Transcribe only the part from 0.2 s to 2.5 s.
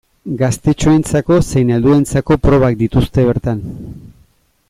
Gaztetxoentzako zein helduentzako